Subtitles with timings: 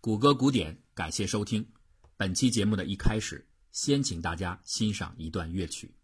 [0.00, 1.66] 谷歌古典，感谢收听。
[2.16, 5.97] 本期节目的一开始，先请大家欣赏一段乐曲。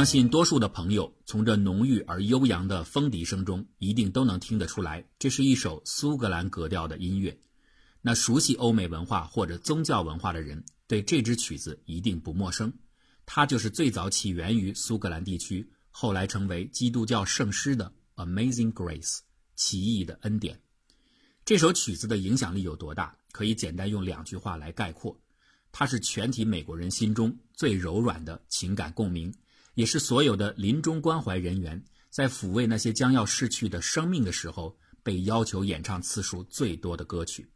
[0.00, 7.38] 相信多数的朋友从这浓郁而悠扬的风笛声中，一定都能听得出来，这是一首苏格兰格调的音乐。
[8.00, 12.72] 那熟悉欧美文化或者宗教文化的人，对这支曲子一定不陌生。
[13.26, 17.92] 它就是最早起源于苏格兰地区，后来成为基督教圣诗的
[18.26, 19.18] 《Amazing Grace》
[19.54, 20.58] 奇异的恩典。
[21.44, 23.14] 这首曲子的影响力有多大？
[23.32, 25.14] 可以简单用两句话来概括：
[25.70, 29.30] 它是全体美国人心中最柔软的情感共鸣。
[29.74, 37.48] 也是所有的临终关怀人员在抚慰那些将要逝去的生命的时候被要求演唱次数最多的歌曲。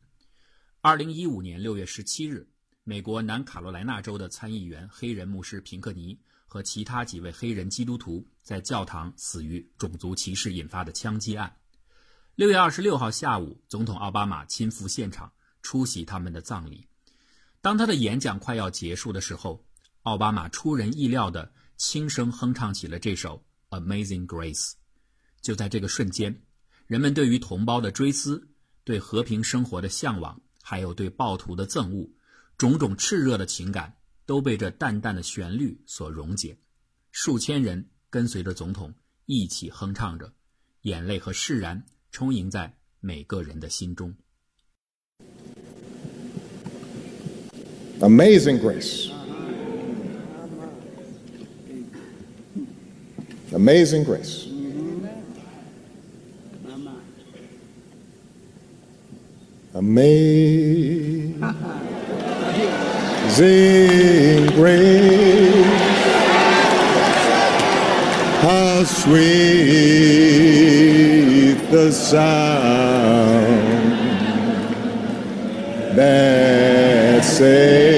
[0.80, 2.46] 二零一五年六月十七日，
[2.84, 11.56] 美国南卡罗来纳州的参议员黑人牧师平克尼和其他几位黑人基督徒在教堂死于种族歧视引发的枪击案。
[12.36, 15.32] 六月二十六号下午，总统奥巴马亲赴现场
[15.62, 16.86] 出席他们的葬礼。
[17.60, 19.64] 当他的演讲快要结束的时候，
[20.02, 21.52] 奥巴马出人意料的。
[21.76, 23.42] 轻声哼唱起了这首
[23.80, 24.70] 《Amazing Grace》。
[25.40, 26.42] 就在这个瞬间，
[26.86, 28.48] 人们对于同胞的追思、
[28.82, 32.08] 对和平生活的向往，还有对暴徒的憎恶，
[32.56, 36.56] 种种炽热的情感，都被这淡淡的旋律所溶解。
[37.12, 38.94] 数千人跟随着总统
[39.26, 40.32] 一起哼唱着，
[40.82, 44.14] 眼泪和释然充盈在每个人的心中。
[48.00, 49.23] Amazing Grace。
[53.54, 54.48] Amazing grace.
[59.74, 61.38] Amazing
[64.56, 65.54] grace.
[68.42, 69.22] How sweet
[71.70, 73.14] the sound
[75.96, 77.93] that saved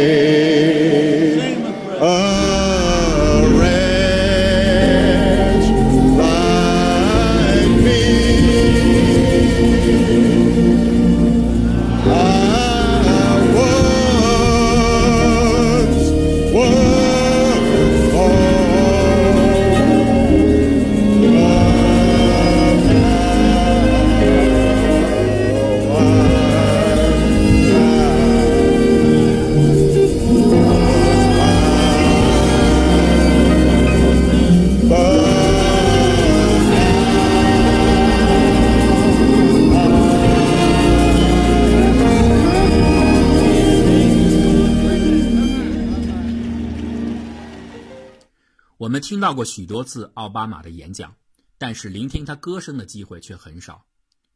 [49.26, 51.16] 到过许多次奥巴马的演讲，
[51.58, 53.84] 但是聆听他歌声的机会却很少。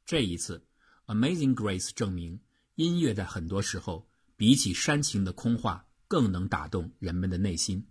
[0.04, 0.66] 这一次，
[1.14, 2.40] 《Amazing Grace》证明，
[2.74, 7.86] 音乐在很多时候比起煽情的空话更能打动人们的内心。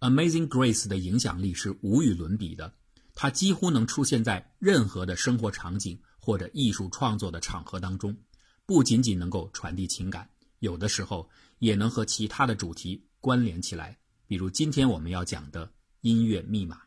[0.10, 2.74] 《Amazing Grace》的影响力是无与伦比的，
[3.14, 8.14] 它几乎能出现在任何的生活场景或者艺术创作的场合当中，
[8.66, 10.28] 不仅仅能够传递情感，
[10.58, 11.30] 有的时候
[11.60, 13.98] 也能和其他的主题关联起来。
[14.26, 16.82] 比如今天我们要讲的音乐密码。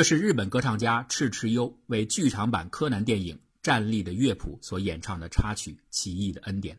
[0.00, 6.76] 这是日本歌唱家赤池优为剧场版柯南电影《站立的乐谱》所演唱的插曲《奇异的恩典》。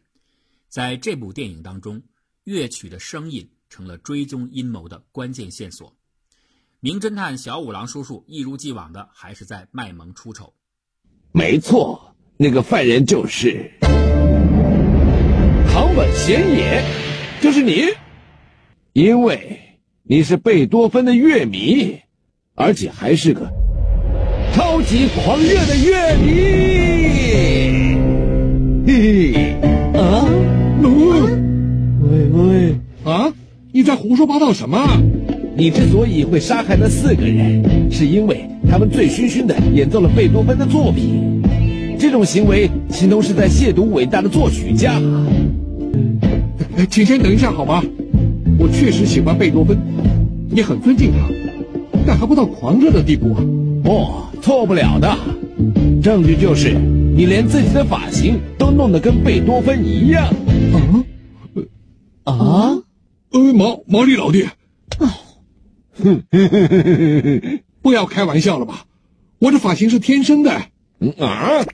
[0.70, 2.02] 在这部电影当中，
[2.44, 5.96] 乐曲的声音成了追踪阴谋的关键线索。
[6.80, 10.56] 名侦探小五郎叔叔一如既往的还是在卖萌出丑。
[11.32, 13.72] 没错，那个犯人就是
[15.72, 16.84] 唐本贤也，
[17.40, 17.84] 就是你，
[18.94, 22.02] 因为你是贝多芬的乐迷，
[22.56, 23.50] 而且还是个
[24.54, 26.32] 超级狂热的乐迷。
[28.86, 29.56] 嘿嘿，
[29.98, 30.28] 啊，
[32.02, 32.76] 喂喂，
[33.06, 33.32] 啊！
[33.72, 34.78] 你在胡说八道什么？
[35.56, 41.42] 你之所以会杀害那四个人，是因为他们醉醺醺的演奏了贝多芬的作品。
[41.98, 45.00] 这种行为形同是在亵渎伟大的作曲家。
[46.78, 47.82] 哎请先等一下好吗？
[48.60, 49.78] 我确实喜欢贝多芬，
[50.54, 51.30] 也很尊敬他，
[52.06, 53.44] 但还不到狂热的地步啊。
[53.86, 55.16] 哦，错不了的。
[56.02, 60.28] 证据就是你连自己的发型都弄得跟贝多芬一样。
[62.24, 62.34] 啊？
[62.34, 62.84] 啊？
[63.32, 64.46] 呃，毛毛利老弟，
[67.82, 68.86] 不要开玩笑了吧？
[69.40, 70.52] 我这发型是天生的。
[71.00, 71.66] 嗯啊！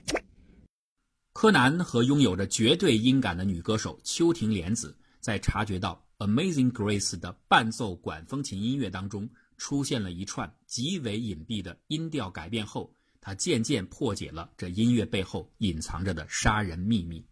[1.32, 17.24] 柯南和拥有着绝对音感的女歌手秋庭莲子，在察觉到《Amazing Grace》的伴奏管风琴音乐当中出现了一串极为隐蔽的音调改变后，他渐渐破解了这音乐背后隐藏着的杀人秘密。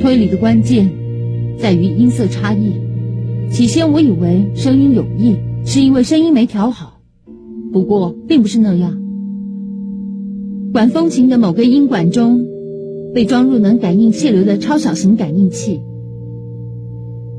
[0.00, 0.88] 推理的关键
[1.58, 2.74] 在于音色差异。
[3.50, 5.36] 起先我以为声音有异，
[5.66, 7.00] 是因为声音没调好，
[7.72, 9.00] 不过并不是那样。
[10.72, 12.46] 管风琴的某个音管中
[13.14, 15.82] 被装入能感应气流的超小型感应器，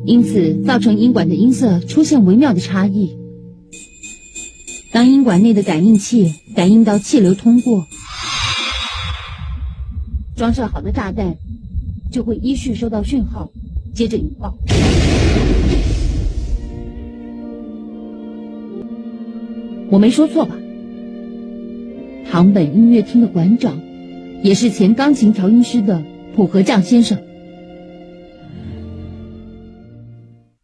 [0.05, 3.17] 因此造成音管的音色出现微妙的差异。
[4.91, 7.88] 当音管内的感应器感应到气流通过，
[10.35, 11.38] 装设好的炸弹
[12.11, 13.50] 就会依序收到讯号，
[13.94, 14.55] 接着引爆。
[19.89, 20.56] 我没说错吧？
[22.29, 23.79] 堂本音乐厅的馆长，
[24.44, 26.03] 也是前钢琴调音师的
[26.35, 27.19] 浦和将先生。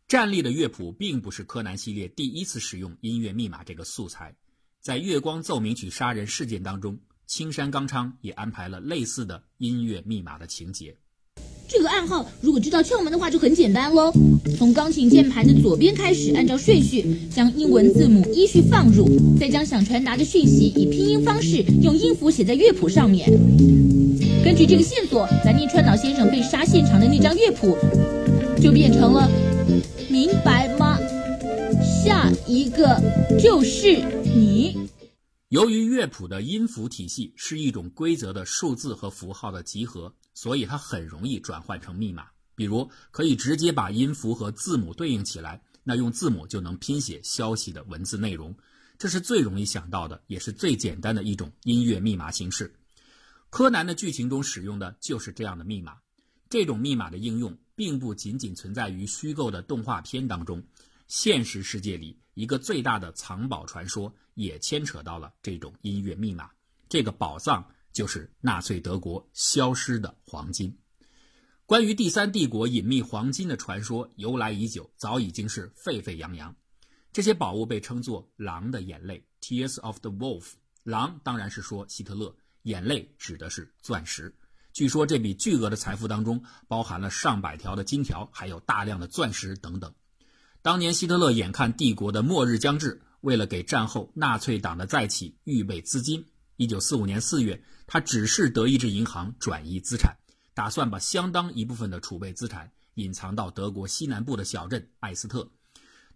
[0.10, 4.34] 站立的乐谱并不是柯南系列第一次使用音乐密码这个素材，
[4.82, 6.98] 在月光奏鸣曲杀人事件当中，
[7.28, 10.96] 青山刚昌也安排了类似的音乐密码的情节。
[11.68, 14.12] 这个暗号如果知道窍门的话就很简单喽。
[14.58, 19.08] 从钢琴键盘的左边开始，按照顺序将英文字母依序放入，
[19.40, 23.30] 再将想传达的讯息以拼音方式用音符写在乐谱上面。
[24.44, 27.78] 根据这个线索，咱念川岛先生被杀现场的那张乐谱
[28.60, 29.30] 就变成了，
[30.20, 30.98] 明白吗？
[31.82, 33.00] 下一个
[33.42, 34.90] 就是你。
[35.48, 42.26] 由于乐谱的音符体系是一种规则的数字和符号的集合，所以它很容易转换成密码。
[42.54, 48.54] 比如，可以直接把音符和字母对应起来，那用字母就能拼写消息的文字内容。
[48.98, 52.76] 这是最容易想到的，也是最简单的一种音乐密码形式。
[53.50, 55.94] 柯南的剧情中使用的就是这样的密码。
[56.50, 60.62] 这种密码的应用并不仅仅存在于虚构的动画片当中，
[61.08, 66.52] 现实世界里一个最大的藏宝传说也牵扯到了这种音乐密码。
[66.90, 70.78] 这个宝藏就是纳粹德国消失的黄金。
[71.66, 76.54] 关于第三帝国隐秘黄金的传说由来已久，早已经是沸沸扬扬。
[77.14, 80.52] 这些宝物被称作“狼的眼泪 ”（Tears of the Wolf）。
[80.84, 84.36] 狼当然是说希特勒，眼泪指的是钻石。
[84.74, 89.94] 据说这笔巨额的财富当中包含了上百条的金条，还有大量的钻石等等。
[90.62, 96.26] 当年希特勒眼看帝国的末日将至，为了给战后纳粹党的再起预备资金，
[96.58, 100.18] 一九四五年四月，他指示德意志银行转移资产，
[100.54, 105.50] 打算把相当一部分的储备资产隐藏到德国西南部的小镇艾斯特。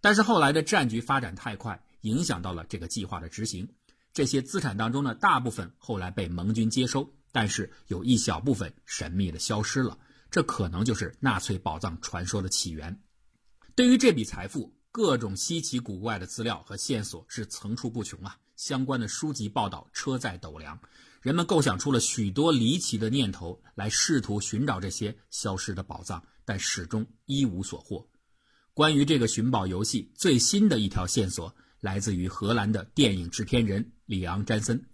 [0.00, 3.70] 但是后来的战局发展太快，影响到了这个计划的执行。
[4.12, 9.98] 这些资产当中呢，大部分后来被盟军接收，但是有一小部分神秘的消失了。
[10.30, 13.00] 这可能就是纳粹宝藏传说的起源。
[13.74, 18.36] 对于这笔财富，各种稀奇古怪的资料和线索是层出不穷啊！
[18.54, 20.78] 相关的书籍报道车载斗量，
[21.22, 28.08] 人们构想出了许多离奇的念头来试图寻找这些消失的宝藏，但始终一无所获。
[28.72, 34.84] 关于这个寻宝游戏最新的一条线索，来自于荷兰的电影制片人里昂·詹森。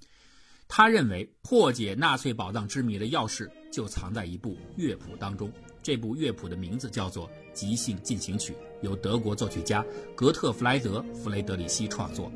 [0.72, 5.50] 他认为破解纳粹宝藏之谜的钥匙就藏在一部乐谱当中。
[5.82, 9.84] 这部乐谱的名字叫做即兴进行曲由德国作曲家
[10.14, 12.30] 格特弗莱德弗雷德里希创作。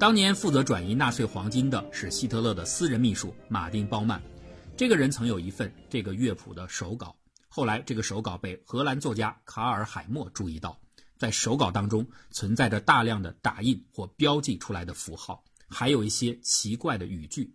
[0.00, 4.18] 当年负责转移纳粹黄金的是希特勒的私人秘书马丁·鲍曼，
[4.74, 7.14] 这个人曾有一份这个乐谱的手稿，
[7.50, 10.80] 后来这个手稿被荷兰作家卡尔·海默注意到，
[11.18, 17.52] 在手稿当中存在着大量的打印或标记出来的符号，还有一些奇怪的语句。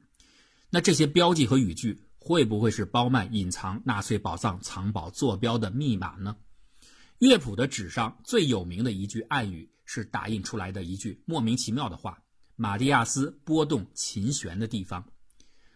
[0.70, 6.38] 那这些标记和语句会不会是包曼隐藏纳粹宝藏藏宝坐标的密码呢？
[7.18, 12.22] 乐谱的纸上最有名的一句暗语是打印出来的一句莫名其妙的话。
[12.58, 15.06] 马蒂亚斯拨动琴弦的地方，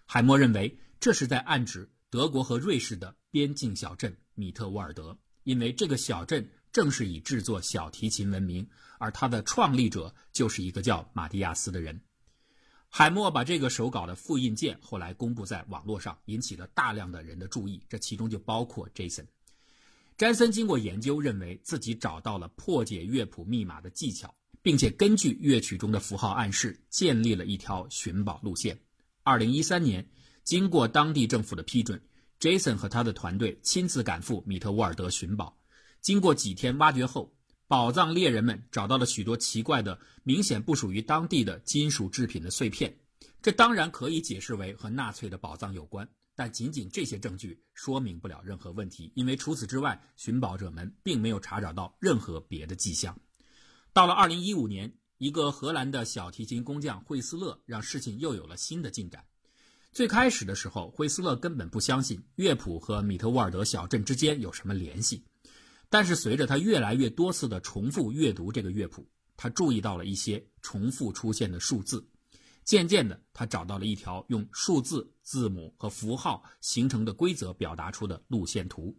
[0.05, 8.65] 海默认为这是在暗指德国和瑞士的边境小镇米特沃尔德，因为这个小镇正是以制作小提琴闻名，
[8.97, 11.99] 而它的创立者就是一个叫马蒂亚斯的人。
[12.87, 19.25] 海默把这个手稿的复印件后来公布在网络上，引起了大量的人的注意，这其中就包括 Jason。
[20.15, 24.33] 詹森经过研究，认为自己找到了破解乐谱密码的技巧。
[24.61, 28.79] 并且根据乐曲中的符号暗示，建立了一条寻宝路线。
[29.23, 30.09] 二零一三年，
[30.43, 32.01] 经过当地政府的批准
[32.39, 35.57] ，Jason 和他的团队亲自赶赴米特沃尔德寻宝。
[36.01, 37.33] 经过几天挖掘后，
[37.67, 42.97] 宝藏猎人们找到了许多奇怪的、明显不属于当地的金属制品的碎片。
[43.41, 53.17] 这当然可以解释为和纳粹的宝藏有关，但仅仅这些证据说明不了任何问题，因为除此之外，寻宝者们并没有查找到任何别的迹象。
[53.91, 59.25] 到了二零一五年，一个荷兰的小提琴工匠惠斯勒让事情又有了新的进展。
[59.91, 65.25] 最开始的时候，惠斯勒根本不相信乐谱和米特沃尔德小镇之间有什么联系。
[65.89, 72.07] 但是随着他越来越多次的重复阅读这个乐谱，他注意到了一些重复出现的数字。
[72.63, 78.95] 渐渐的，他找到了一条用数字、字母和符号形成的规则表达出的路线图。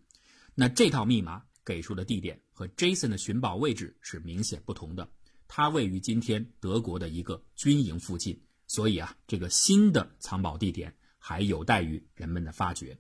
[0.57, 1.45] 那这套密码。
[1.71, 5.09] 给出的地点和 Jason 的寻宝位置是明显不同的，
[5.47, 12.99] 它位于今天德国的一个军营附近，所以啊，这个新的藏宝地点还有待于人们的发掘。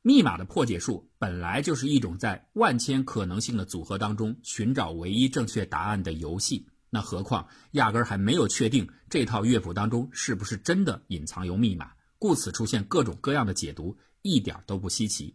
[0.00, 15.34] 密码的破解术本来就是一种在万千可能性的组合当中寻找唯一正确答案的游戏，那何况压根儿还没有确定这套乐谱当中是不是真的隐藏有密码，故此出现各种各样的解读，一点都不稀奇。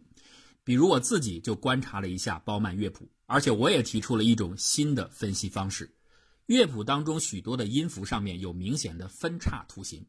[0.66, 5.94] 比如我自己就观察了一下包曼乐谱，而且我也提出了一种新的分析方式。
[6.46, 10.04] 乐谱当中许多的音符上面有明显的分叉图形，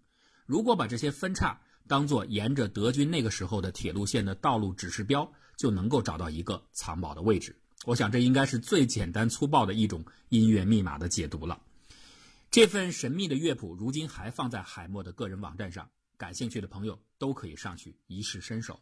[0.48, 7.56] 如果把这些分叉当做沿着德军那个时候的铁路线的道路指示标，就能够找到一个藏宝的位置。
[7.86, 11.62] 我想这应该是最简单粗暴的一种音乐密码的解读了。
[12.50, 15.88] 这份神秘的乐谱如今还放在海默的个人网站上，
[16.18, 18.80] 感兴趣的朋友都可以上去一试身手。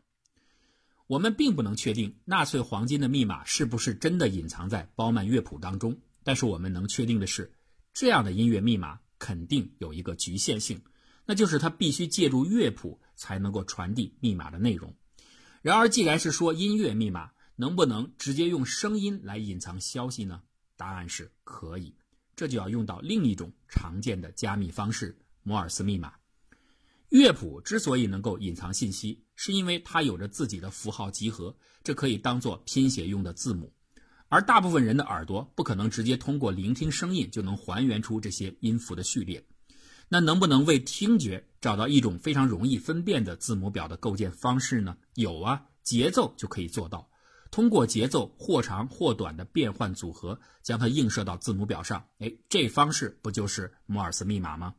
[1.07, 7.53] 我们并不能确定纳粹黄金的密码是不是真的隐藏在包曼乐谱当中，但是我们能确定的是，
[7.93, 10.81] 这样的音乐密码肯定有一个局限性，
[11.25, 14.95] 那就是它必须借助乐谱才能够传递密码的内容。
[15.61, 20.41] 然而，既然是说音乐密码，能不能直接用声音来隐藏消息呢？
[20.75, 21.95] 答案是可以，
[22.35, 26.13] 这就要用到另一种常见的加密方式——摩尔斯密码。
[27.15, 33.71] 乐谱之所以能够隐藏信息，是因为它有着自己的符号集合，这可以当做拼写用的字母，
[34.27, 39.41] 而大部分人的耳朵不可能直接通过聆听声音就能还原出这些音符的序列。
[40.09, 44.97] 那能不能为听觉找到一种非常容易分辨的字母表的构建方式呢？
[45.13, 47.09] 有啊，节奏就可以做到，
[47.49, 52.05] 通过节奏或长或短的变换组合，将它映射到字母表上。
[52.19, 54.75] 哎，这方式不就是摩尔斯密码吗？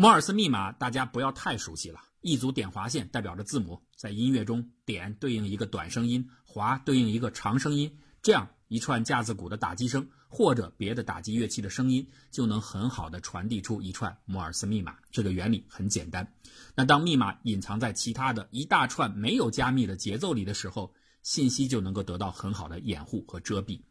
[0.00, 14.94] 摩尔斯密码大家不要太熟悉了，一组点划线代表着字母，在音乐中点对应一个短声音，划对应一个长声音，这样一串架子鼓的打击声或者别的打击乐器的声音就能很好的传递出一串摩尔斯密码。
[15.10, 16.32] 这个原理很简单。
[16.76, 23.82] 那当密码隐藏在其他的一大串没有加密的节奏里的时候，信息就能够得到很好的掩护和遮蔽。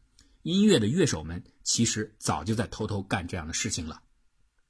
[0.44, 4.02] 音乐的乐手们其实早就在偷偷干这样的事情了。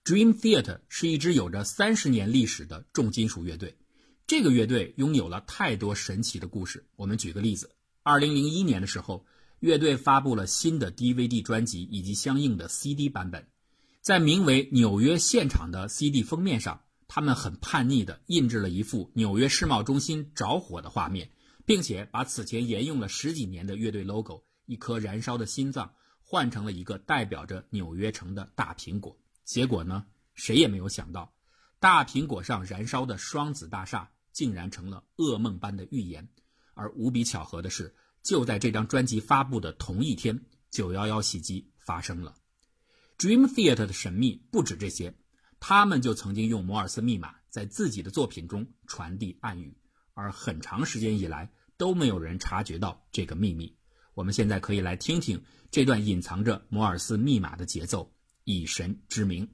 [0.07, 3.75] Dream Theater 是一支有着三十年历史的重金属乐队。
[4.25, 6.85] 这个乐队拥有了太多神奇的故事。
[6.95, 7.69] 我们举个例子：
[8.03, 9.25] 二零零一年的时候，
[9.59, 13.45] 乐队发布了新的 DVD 专辑以及相应的 CD 版本。
[13.99, 21.29] 在名为《纽约现场》的 CD 封面上，他们很叛逆地印制了一幅纽约世贸中心着火的画面，
[21.65, 25.91] 并且把此前沿用了十几年的乐队 logo—— 一颗燃烧的心脏。
[26.29, 29.17] 换成了一个代表着纽约城的大苹果。
[29.47, 31.33] 结果呢，谁也没有想到，
[31.79, 36.27] 大苹果上燃烧的双子大厦竟然成了噩梦般的预言。
[36.73, 42.35] 而无比巧合的是，就在这张专辑发布的同一天，911袭击发生了。
[43.17, 45.15] Dream Theater 的神秘不止这些，
[45.61, 49.77] 他们就曾经用摩尔斯密码在自己的作品中传递暗语，
[50.13, 53.73] 而很长时间以来都没有人察觉到这个秘密。
[54.13, 58.13] 我们现在可以来听听这段隐藏着摩尔斯密码的节奏，
[58.47, 59.45] 以神之名。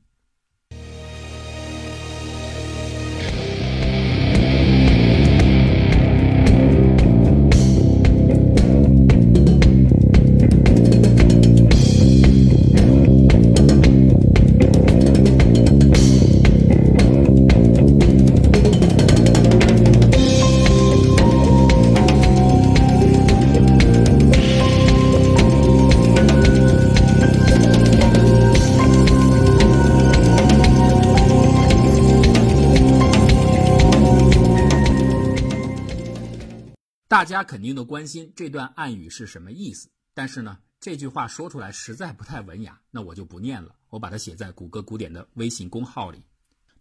[37.23, 46.21] 大家肯定都关心这段暗语是什么意思，但是呢，这句话说出来实在不太文雅，那我就不念了，我把它写在谷歌古典的微信公号里。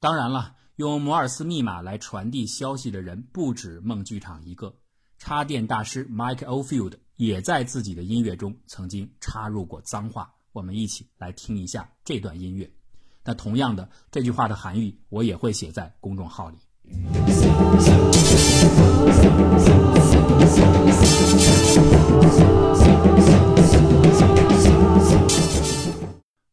[0.00, 4.74] 当然了，用摩尔斯密码来传递消息的人不止梦剧场一个，
[5.16, 10.34] 插电大师 Mike Ofield 也在自己的音乐中曾经插入过脏话。
[10.50, 12.68] 我们一起来听一下这段音乐。
[13.22, 16.58] 那同样的，这句话的含义我也会写在公众号里。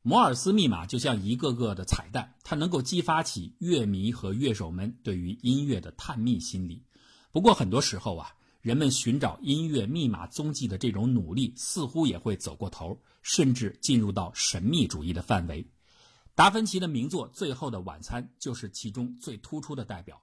[0.02, 6.84] 摩尔斯密码就像一个个的彩蛋，它能够激发起乐迷和乐手们对于音乐的探秘心理。
[7.32, 15.68] 不过很多时候啊，人们寻找音乐密码踪迹的这种努力似乎也会走过头，甚至进入到神秘主义的范围。
[16.34, 20.20] 达芬奇的名作《最后的晚餐》就是其中最突出的代表。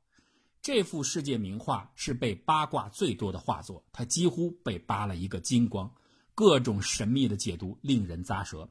[0.67, 5.89] 这幅世界名画是被八卦最多的画作，它几乎被扒了一个精光，
[6.35, 8.69] 各种神秘的解读令人咂舌。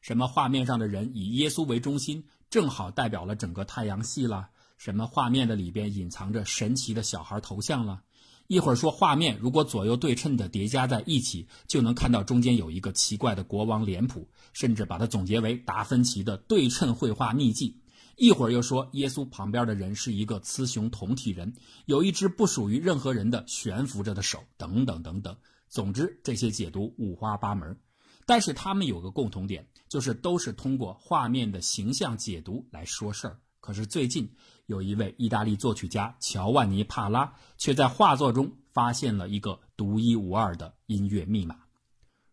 [0.00, 8.04] 什么画面上的人以耶稣为中心，正好代表了整个太阳系了；什么画面的里边隐藏着神奇的小孩头像了。
[8.46, 17.81] 一会儿说画面如果左右对称的叠加在一起，就能看到中间有一个奇怪的国王脸谱，甚至把它总结为达芬奇的对称绘画秘技。
[18.22, 21.52] 一会儿又说耶稣旁边的人是一个雌雄同体人，
[21.86, 25.36] 有一只不属于任何人的悬浮着的手，等等等等。
[25.68, 27.76] 总之，这些解读五花八门，
[28.24, 33.40] 但是他们有个共同点，就是都是通过画面的形象解读来说事儿。
[33.58, 34.32] 可是最近，
[34.66, 41.56] 有一位意大利作曲家乔万尼·帕拉却在画作中发现了一个独一无二的音乐密码。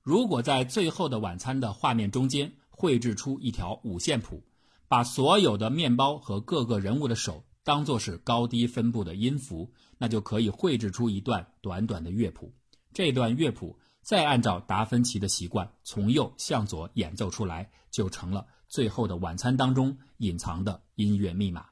[0.03, 4.43] 如果在《最后的晚餐》的画面中间绘制出一条五线谱。
[4.89, 12.51] 把所有的面包和各个人物的手当作是高低分布的音符，那就可以绘制出一段短短的乐谱。
[12.91, 21.67] 这段乐谱再按照达芬奇的习惯从右向左演奏出来，就成了《最后的晚餐》当中隐藏的音乐密码。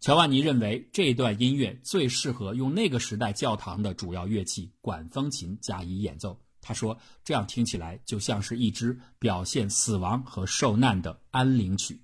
[0.00, 6.36] 乔万尼认为这段音乐最适合用那个时代教堂的主要乐器管风琴加以演奏。
[6.60, 12.00] 他说：“这样听起来就像是一支表现死亡和受难的安灵曲。”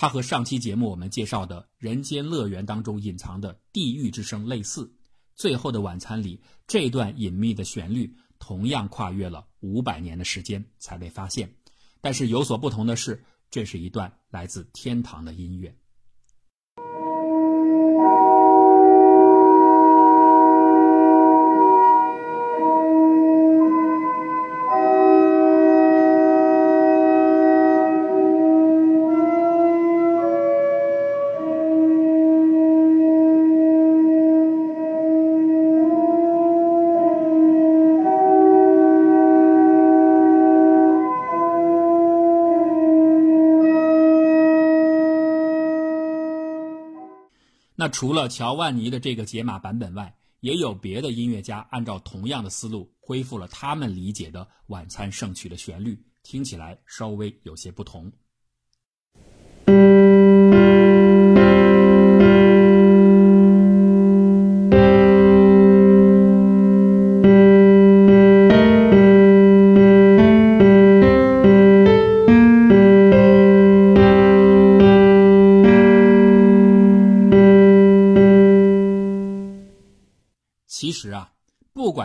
[0.00, 4.86] 它和上期节目我们介绍的《人间乐园》当中隐藏的地狱之声类似，
[5.34, 11.52] 《最后的晚餐》里这段隐秘的旋律同样跨越了五百年的时间才被发现，
[12.00, 15.76] 但是有所不同的是，这是一段来自天堂的音乐。
[47.90, 58.12] 除了乔万尼的这个解码版本外，也有别的音乐家按照同样的思路恢复了他们理解的晚餐圣曲的旋律，听起来稍微有些不同。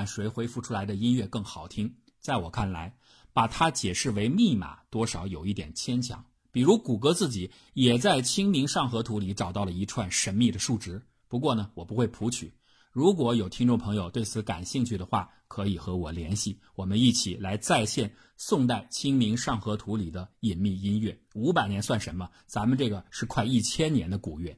[0.05, 2.97] 谁恢复出来的音乐更好听，在我看来，
[3.33, 6.25] 把它解释为密码，多少有一点牵强。
[6.51, 11.01] 比如谷歌自己也在《清明上河图》里找到了一串神秘的数值。
[11.27, 12.53] 不过呢，我不会谱曲。
[12.91, 21.19] 如果有听众朋友对此感兴趣的话，可以和我联系，我们一起来再现宋代《清明上河图》里的隐秘音乐。
[21.33, 22.29] 五百年算什么？
[22.45, 24.55] 咱们这个是快一千年的古乐。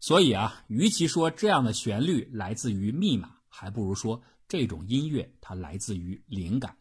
[0.00, 6.76] 所以啊，与其说这样的旋律来自于密码，还不如说这种音乐它来自于灵感。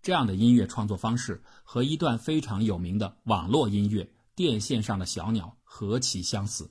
[0.00, 4.04] 这样的音乐创作方式和一段非常有名的网络音乐
[4.36, 6.70] 《电线上的小鸟》何其相似。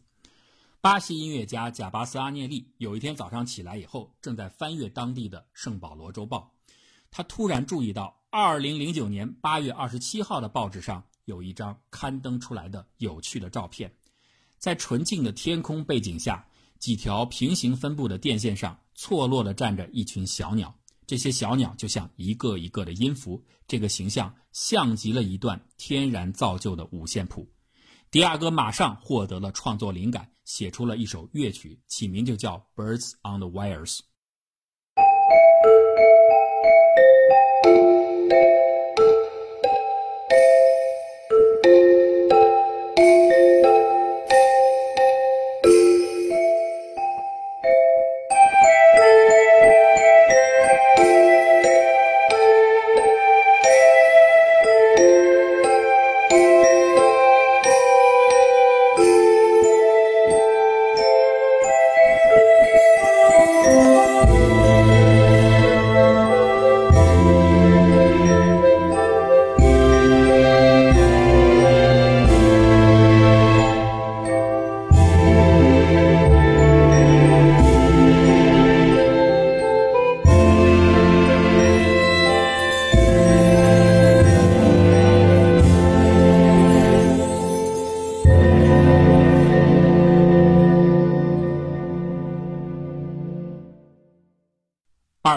[0.79, 6.53] 巴西音乐家贾巴斯阿涅利有一天早上起来以后，正在翻阅当地的《圣保罗周报》，
[7.11, 13.93] 他突然注意到2009年8月27号的报纸上有一张刊登出来的有趣的照片，
[14.57, 16.47] 在纯净的天空背景下，
[16.79, 20.73] 几条平行分布的电线上错落地站着一群小鸟，
[21.05, 27.47] 这些小鸟就像一个一个的音符，这个形象像极了一段天然造就的五线谱。
[28.09, 33.97] 迪亚哥马上获得了创作灵感，写出了一首乐曲，起名就叫《Birds on the Wires》。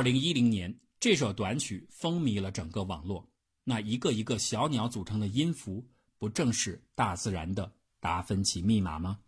[0.03, 3.25] 二零一零年，这首短曲风靡了整个网络。
[3.63, 5.89] 那一个一个小鸟组成的音符，
[6.19, 9.21] 不正是大自然的达芬奇密码吗？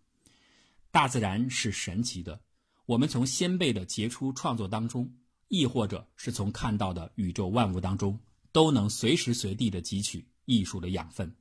[0.90, 2.40] 大自然是神奇的，
[2.86, 5.08] 我们从先辈的杰出创作当中，
[5.46, 8.18] 亦或者是从看到的宇宙万物当中，
[8.50, 11.32] 都能随时随地的汲取艺术的养分。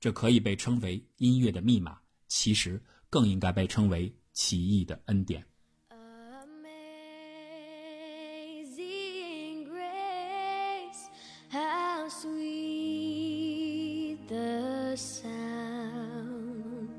[0.00, 2.78] 这可以被称为音乐的密码，其实
[3.08, 5.42] 更应该被称为奇异的恩典。
[14.91, 16.89] the sound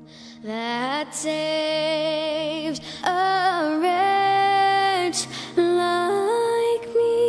[0.43, 7.25] that saved a wretch like me.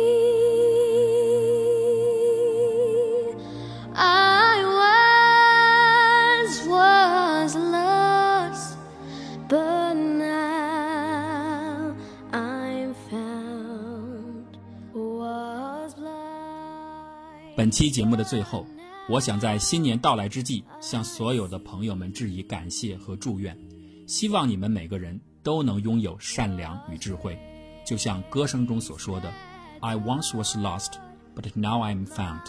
[3.93, 4.53] I
[6.43, 8.77] once was lost,
[9.47, 10.35] but now
[12.33, 14.57] I'm found.
[14.93, 17.55] Was blind.
[17.55, 18.65] 本期节目的最后，
[19.08, 23.56] 我想在新年到来之际，向所有的朋友们致以感谢和祝愿，
[24.08, 27.38] 希望你们每个人都能拥有善良与智慧，
[27.86, 29.32] 就像歌声中所说的
[29.78, 30.94] ：“I once was lost,
[31.36, 32.40] but now I'm found.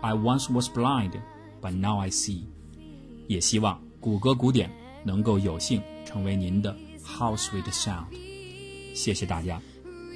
[0.00, 1.14] I once was blind,
[1.60, 2.44] but now I see.”
[3.26, 4.70] 也希望谷歌古典
[5.04, 8.06] 能够有幸成为您的 How Sweet Sound。
[8.94, 9.60] 谢谢大家，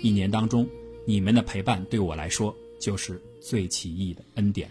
[0.01, 0.65] 一年当中
[1.09, 4.71] 你们的陪伴对我来说就是最奇异的恩典。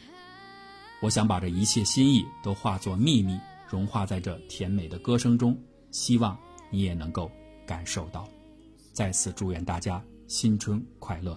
[1.01, 5.57] 我想把这一切心意都化作秘密，融化在这甜美的歌声中，
[5.89, 6.37] 希望
[6.69, 7.29] 你也能够
[7.65, 8.27] 感受到。
[8.93, 11.35] 再次祝愿大家新春快乐！